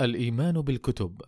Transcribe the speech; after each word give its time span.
الإيمان 0.00 0.60
بالكتب. 0.60 1.22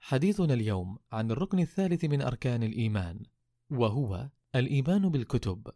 حديثنا 0.00 0.54
اليوم 0.54 0.98
عن 1.12 1.30
الركن 1.30 1.58
الثالث 1.58 2.04
من 2.04 2.22
أركان 2.22 2.62
الإيمان 2.62 3.22
وهو 3.70 4.28
الإيمان 4.54 5.08
بالكتب. 5.08 5.68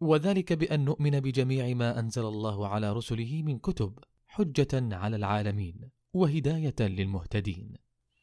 وذلك 0.00 0.52
بأن 0.52 0.84
نؤمن 0.84 1.20
بجميع 1.20 1.74
ما 1.74 1.98
أنزل 1.98 2.24
الله 2.24 2.68
على 2.68 2.92
رسله 2.92 3.42
من 3.42 3.58
كتب 3.58 3.98
حجة 4.26 4.96
على 4.96 5.16
العالمين 5.16 5.90
وهداية 6.12 6.76
للمهتدين. 6.80 7.74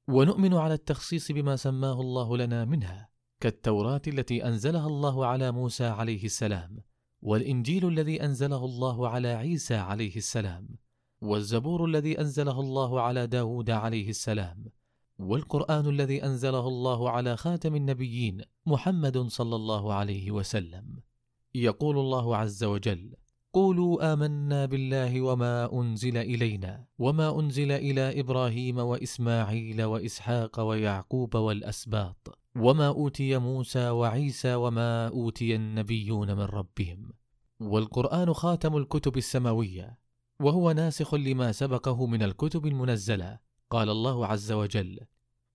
ونؤمن 0.07 0.53
على 0.53 0.73
التخصيص 0.73 1.31
بما 1.31 1.55
سماه 1.55 2.01
الله 2.01 2.37
لنا 2.37 2.65
منها 2.65 3.09
كالتوراة 3.39 4.01
التي 4.07 4.45
أنزلها 4.45 4.87
الله 4.87 5.25
على 5.25 5.51
موسى 5.51 5.85
عليه 5.85 6.25
السلام 6.25 6.77
والإنجيل 7.21 7.87
الذي 7.87 8.23
أنزله 8.23 8.65
الله 8.65 9.09
على 9.09 9.27
عيسى 9.27 9.75
عليه 9.75 10.15
السلام 10.15 10.67
والزبور 11.21 11.85
الذي 11.85 12.19
أنزله 12.21 12.59
الله 12.59 13.01
على 13.01 13.27
داود 13.27 13.69
عليه 13.69 14.09
السلام 14.09 14.65
والقرآن 15.19 15.89
الذي 15.89 16.23
أنزله 16.23 16.67
الله 16.67 17.09
على 17.09 17.37
خاتم 17.37 17.75
النبيين 17.75 18.41
محمد 18.65 19.17
صلى 19.17 19.55
الله 19.55 19.93
عليه 19.93 20.31
وسلم. 20.31 20.99
يقول 21.55 21.97
الله 21.97 22.37
عز 22.37 22.63
وجل 22.63 23.15
قولوا 23.53 24.13
آمنا 24.13 24.65
بالله 24.65 25.21
وما 25.21 25.81
أنزل 25.81 26.17
إلينا 26.17 26.85
وما 26.99 27.39
أنزل 27.39 27.71
إلى 27.71 28.19
إبراهيم 28.19 28.77
وإسماعيل 28.77 29.83
وإسحاق 29.83 30.59
ويعقوب 30.59 31.35
والأسباط 31.35 32.37
وما 32.55 32.87
أوتي 32.87 33.37
موسى 33.37 33.89
وعيسى 33.89 34.55
وما 34.55 35.07
أوتي 35.07 35.55
النبيون 35.55 36.31
من 36.35 36.43
ربهم. 36.43 37.13
والقرآن 37.59 38.33
خاتم 38.33 38.77
الكتب 38.77 39.17
السماوية 39.17 39.97
وهو 40.39 40.71
ناسخ 40.71 41.13
لما 41.13 41.51
سبقه 41.51 42.05
من 42.05 42.23
الكتب 42.23 42.65
المنزلة. 42.67 43.39
قال 43.69 43.89
الله 43.89 44.27
عز 44.27 44.51
وجل 44.51 44.99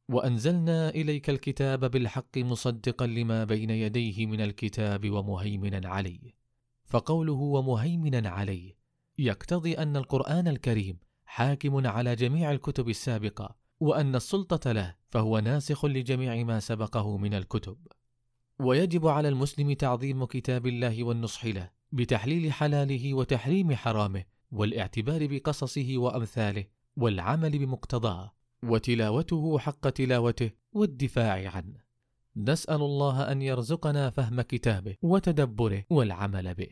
وأنزلنا 0.08 0.88
إليك 0.88 1.30
الكتاب 1.30 1.90
بالحق 1.90 2.38
مصدقا 2.38 3.06
لما 3.06 3.44
بين 3.44 3.70
يديه 3.70 4.26
من 4.26 4.40
الكتاب 4.40 5.10
ومهيمنا 5.10 5.88
عليه. 5.88 6.32
فقوله 6.84 7.32
ومهيمنا 7.32 8.28
عليه 8.28 8.76
يقتضي 9.18 9.74
أن 9.74 9.96
القرآن 9.96 10.48
الكريم 10.48 10.98
حاكم 11.24 11.86
على 11.86 12.16
جميع 12.16 12.52
الكتب 12.52 12.88
السابقة 12.88 13.56
وأن 13.80 14.14
السلطة 14.14 14.72
له 14.72 14.94
فهو 15.10 15.38
ناسخ 15.38 15.84
لجميع 15.84 16.44
ما 16.44 16.60
سبقه 16.60 17.16
من 17.16 17.34
الكتب. 17.34 17.76
ويجب 18.58 19.06
على 19.06 19.28
المسلم 19.28 19.72
تعظيم 19.72 20.24
كتاب 20.24 20.66
الله 20.66 21.04
والنصح 21.04 21.44
له 21.44 21.70
بتحليل 21.92 22.52
حلاله 22.52 23.14
وتحريم 23.14 23.74
حرامه 23.74 24.24
والاعتبار 24.52 25.26
بقصصه 25.26 25.92
وأمثاله 25.96 26.64
والعمل 26.96 27.58
بمقتضاه 27.58 28.32
وتلاوته 28.62 29.58
حق 29.58 29.90
تلاوته 29.90 30.50
والدفاع 30.72 31.50
عنه. 31.50 31.80
نسأل 32.36 32.82
الله 32.82 33.32
أن 33.32 33.42
يرزقنا 33.42 34.10
فهم 34.10 34.40
كتابه 34.40 34.96
وتدبره 35.02 35.84
والعمل 35.90 36.54
به. 36.54 36.68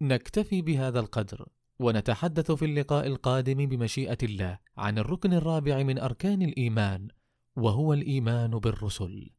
نكتفي 0.00 0.62
بهذا 0.62 1.00
القدر 1.00 1.48
ونتحدث 1.80 2.52
في 2.52 2.64
اللقاء 2.64 3.06
القادم 3.06 3.66
بمشيئة 3.66 4.18
الله 4.22 4.58
عن 4.76 4.98
الركن 4.98 5.32
الرابع 5.32 5.82
من 5.82 5.98
أركان 5.98 6.42
الإيمان 6.42 7.08
وهو 7.56 7.92
الإيمان 7.92 8.50
بالرسل. 8.50 9.30